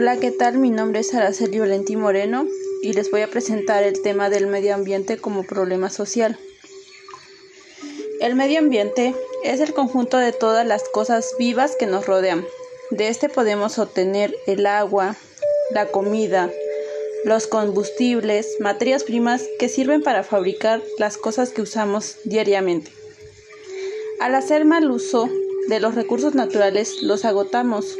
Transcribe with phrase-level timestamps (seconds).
[0.00, 0.58] Hola, ¿qué tal?
[0.58, 2.46] Mi nombre es Araceli Valentín Moreno
[2.82, 6.38] y les voy a presentar el tema del medio ambiente como problema social.
[8.20, 12.46] El medio ambiente es el conjunto de todas las cosas vivas que nos rodean.
[12.92, 15.16] De este podemos obtener el agua,
[15.72, 16.48] la comida,
[17.24, 22.92] los combustibles, materias primas que sirven para fabricar las cosas que usamos diariamente.
[24.20, 25.28] Al hacer mal uso
[25.66, 27.98] de los recursos naturales los agotamos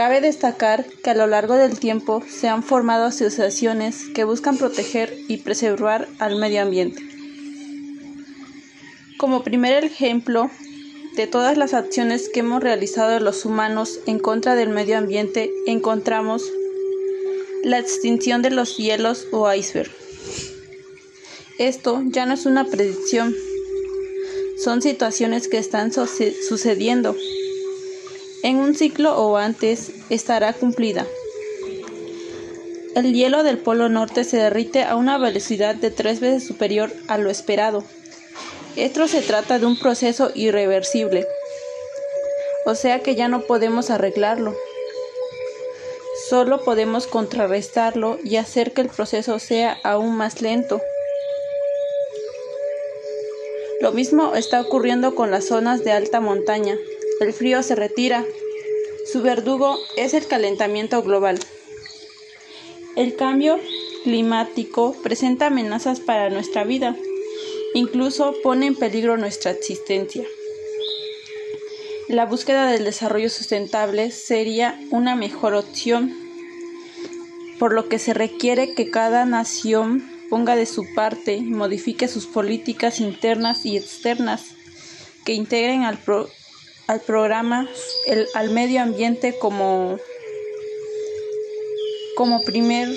[0.00, 5.14] Cabe destacar que a lo largo del tiempo se han formado asociaciones que buscan proteger
[5.28, 7.02] y preservar al medio ambiente.
[9.18, 10.50] Como primer ejemplo
[11.16, 16.50] de todas las acciones que hemos realizado los humanos en contra del medio ambiente, encontramos
[17.62, 19.90] la extinción de los hielos o iceberg.
[21.58, 23.34] Esto ya no es una predicción,
[24.64, 27.14] son situaciones que están sucediendo
[28.42, 31.06] en un ciclo o antes estará cumplida.
[32.96, 37.18] El hielo del Polo Norte se derrite a una velocidad de tres veces superior a
[37.18, 37.84] lo esperado.
[38.76, 41.26] Esto se trata de un proceso irreversible,
[42.64, 44.56] o sea que ya no podemos arreglarlo.
[46.28, 50.80] Solo podemos contrarrestarlo y hacer que el proceso sea aún más lento.
[53.80, 56.76] Lo mismo está ocurriendo con las zonas de alta montaña.
[57.20, 58.24] El frío se retira.
[59.12, 61.38] Su verdugo es el calentamiento global.
[62.96, 63.60] El cambio
[64.04, 66.96] climático presenta amenazas para nuestra vida.
[67.74, 70.24] Incluso pone en peligro nuestra existencia.
[72.08, 76.16] La búsqueda del desarrollo sustentable sería una mejor opción,
[77.58, 82.24] por lo que se requiere que cada nación ponga de su parte y modifique sus
[82.24, 84.54] políticas internas y externas
[85.26, 85.98] que integren al,
[86.90, 87.70] al programa,
[88.04, 89.96] el, al medio ambiente como,
[92.16, 92.88] como primer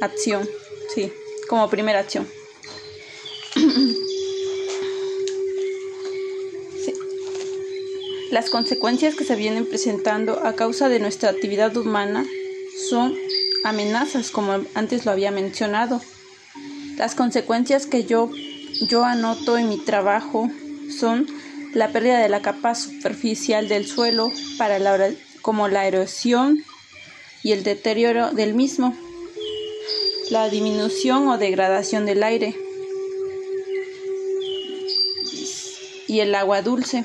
[0.00, 0.50] acción,
[0.92, 1.12] sí,
[1.48, 2.26] como primera acción.
[8.32, 12.26] Las consecuencias que se vienen presentando a causa de nuestra actividad humana
[12.90, 13.16] son
[13.62, 16.00] amenazas, como antes lo había mencionado.
[16.96, 18.32] Las consecuencias que yo,
[18.88, 20.50] yo anoto en mi trabajo
[20.90, 21.28] son
[21.76, 24.78] la pérdida de la capa superficial del suelo para
[25.42, 26.64] como la erosión
[27.42, 28.96] y el deterioro del mismo,
[30.30, 32.56] la disminución o degradación del aire
[36.08, 37.04] y el agua dulce,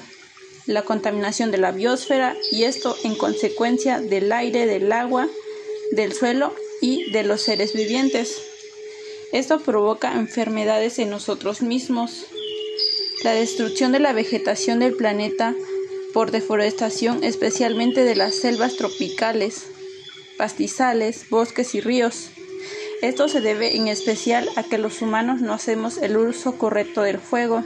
[0.68, 5.28] la contaminación de la biosfera y esto en consecuencia del aire, del agua,
[5.92, 8.42] del suelo y de los seres vivientes.
[9.34, 12.26] Esto provoca enfermedades en nosotros mismos,
[13.24, 15.56] la destrucción de la vegetación del planeta
[16.14, 19.68] por deforestación, especialmente de las selvas tropicales,
[20.38, 22.32] pastizales, bosques y ríos.
[23.02, 27.20] Esto se debe en especial a que los humanos no hacemos el uso correcto del
[27.20, 27.64] fuego,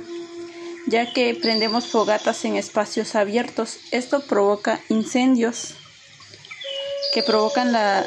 [0.88, 3.80] ya que prendemos fogatas en espacios abiertos.
[3.92, 5.76] Esto provoca incendios
[7.14, 8.06] que provocan la,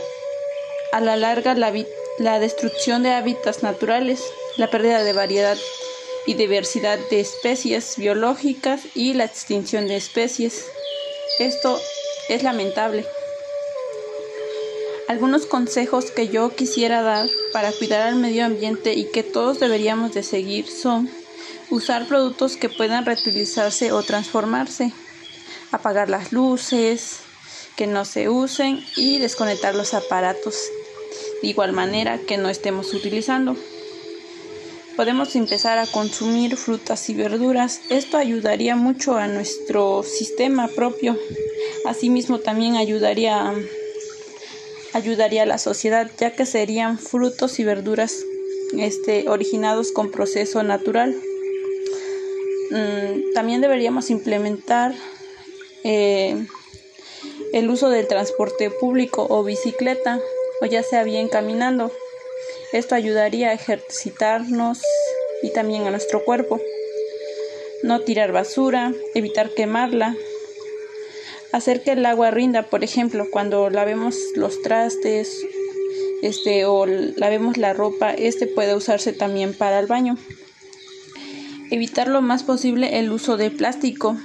[0.92, 1.72] a la larga la,
[2.18, 4.22] la destrucción de hábitats naturales,
[4.56, 5.58] la pérdida de variedad
[6.28, 10.66] y diversidad de especies biológicas y la extinción de especies.
[11.38, 11.80] Esto
[12.28, 13.06] es lamentable.
[15.08, 20.12] Algunos consejos que yo quisiera dar para cuidar al medio ambiente y que todos deberíamos
[20.12, 21.08] de seguir son
[21.70, 24.92] usar productos que puedan reutilizarse o transformarse,
[25.72, 27.20] apagar las luces
[27.74, 30.60] que no se usen y desconectar los aparatos
[31.40, 33.56] de igual manera que no estemos utilizando
[34.98, 37.82] podemos empezar a consumir frutas y verduras.
[37.88, 41.16] Esto ayudaría mucho a nuestro sistema propio.
[41.86, 43.54] Asimismo también ayudaría
[44.92, 48.24] ayudaría a la sociedad ya que serían frutos y verduras
[48.76, 51.14] este, originados con proceso natural.
[52.72, 54.96] Mm, también deberíamos implementar
[55.84, 56.44] eh,
[57.52, 60.18] el uso del transporte público o bicicleta
[60.60, 61.92] o ya sea bien caminando.
[62.72, 64.82] Esto ayudaría a ejercitarnos
[65.42, 66.60] y también a nuestro cuerpo.
[67.82, 70.14] No tirar basura, evitar quemarla,
[71.52, 75.46] hacer que el agua rinda, por ejemplo, cuando lavemos los trastes
[76.20, 80.18] este o lavemos la ropa, este puede usarse también para el baño.
[81.70, 84.16] Evitar lo más posible el uso de plástico.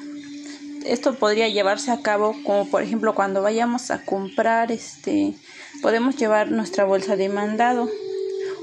[0.86, 5.34] Esto podría llevarse a cabo como por ejemplo cuando vayamos a comprar este
[5.82, 7.90] podemos llevar nuestra bolsa de mandado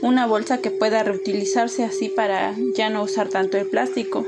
[0.03, 4.27] una bolsa que pueda reutilizarse así para ya no usar tanto el plástico.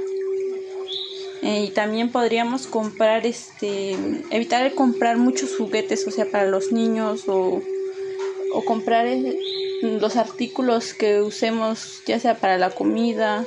[1.42, 3.96] Eh, y también podríamos comprar, este,
[4.30, 7.60] evitar comprar muchos juguetes, o sea, para los niños o,
[8.52, 9.08] o comprar
[9.82, 13.44] los artículos que usemos, ya sea para la comida,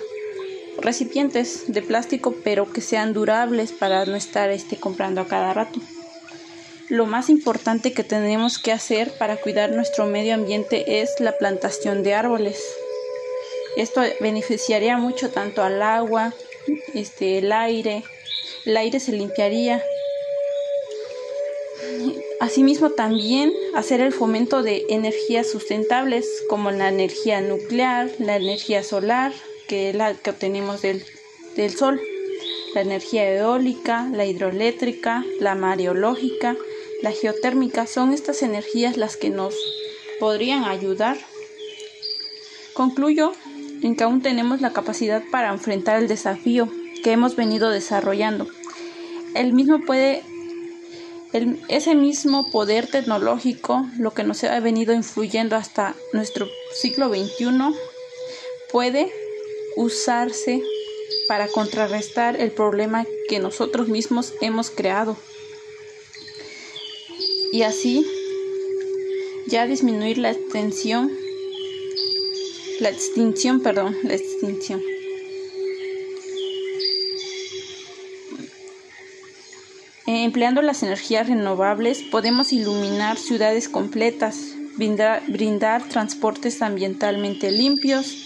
[0.81, 5.80] recipientes de plástico, pero que sean durables para no estar este, comprando a cada rato.
[6.89, 12.03] Lo más importante que tenemos que hacer para cuidar nuestro medio ambiente es la plantación
[12.03, 12.63] de árboles.
[13.75, 16.35] Esto beneficiaría mucho tanto al agua,
[16.93, 18.03] este, el aire,
[18.65, 19.81] el aire se limpiaría.
[22.39, 29.33] Asimismo también hacer el fomento de energías sustentables como la energía nuclear, la energía solar,
[29.67, 31.03] que es la que obtenemos del,
[31.55, 31.99] del sol,
[32.75, 36.55] la energía eólica, la hidroeléctrica, la mareológica,
[37.01, 39.56] la geotérmica, son estas energías las que nos
[40.19, 41.18] podrían ayudar.
[42.74, 43.33] Concluyo
[43.81, 46.69] en que aún tenemos la capacidad para enfrentar el desafío
[47.03, 48.47] que hemos venido desarrollando.
[49.36, 50.24] El mismo puede
[51.68, 57.75] ese mismo poder tecnológico, lo que nos ha venido influyendo hasta nuestro siglo XXI,
[58.71, 59.12] puede
[59.75, 60.63] usarse
[61.27, 65.18] para contrarrestar el problema que nosotros mismos hemos creado
[67.55, 68.05] y así
[69.47, 71.09] ya disminuir la extensión
[72.81, 74.81] la extinción perdón la extinción
[80.05, 84.35] empleando las energías renovables podemos iluminar ciudades completas
[84.75, 88.17] brindar, transportes ambientalmente limpios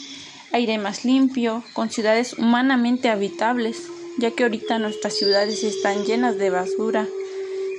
[0.52, 3.84] aire más limpio, con ciudades humanamente habitables,
[4.18, 7.08] ya que ahorita nuestras ciudades están llenas de basura.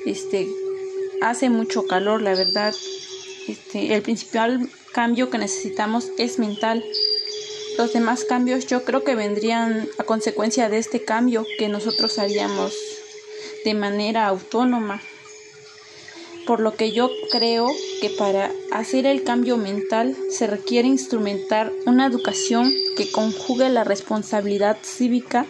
[0.06, 0.48] Este
[1.22, 2.74] hace mucho calor, la verdad.
[3.48, 6.84] Este, el principal cambio que necesitamos es mental.
[7.78, 12.74] Los demás cambios yo creo que vendrían a consecuencia de este cambio que nosotros haríamos
[13.64, 15.00] de manera autónoma
[16.50, 17.68] por lo que yo creo
[18.00, 24.78] que para hacer el cambio mental se requiere instrumentar una educación que conjugue la responsabilidad
[24.82, 25.46] cívica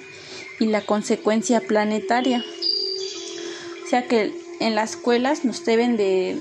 [0.58, 2.44] y la consecuencia planetaria.
[3.82, 6.38] O sea que en las escuelas nos deben de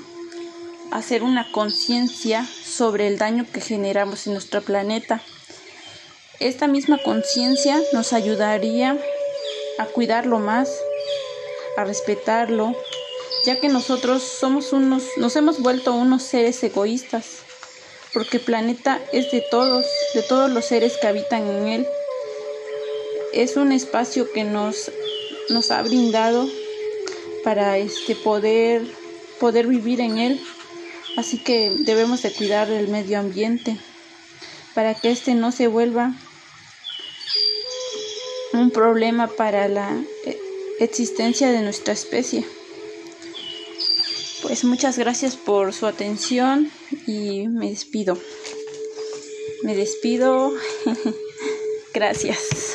[0.92, 5.22] hacer una conciencia sobre el daño que generamos en nuestro planeta.
[6.40, 8.98] Esta misma conciencia nos ayudaría
[9.78, 10.70] a cuidarlo más,
[11.78, 12.76] a respetarlo,
[13.46, 17.40] ya que nosotros somos unos, nos hemos vuelto unos seres egoístas,
[18.14, 21.88] porque el planeta es de todos, de todos los seres que habitan en él.
[23.32, 24.92] Es un espacio que nos,
[25.50, 26.50] nos ha brindado
[27.44, 28.84] para este poder,
[29.40, 30.42] poder vivir en él.
[31.18, 33.78] Así que debemos de cuidar el medio ambiente
[34.74, 36.14] para que este no se vuelva
[38.54, 40.40] un problema para la eh,
[40.80, 42.46] existencia de nuestra especie.
[44.42, 46.72] Pues muchas gracias por su atención
[47.06, 48.18] y me despido.
[49.64, 50.54] Me despido.
[51.94, 52.69] gracias.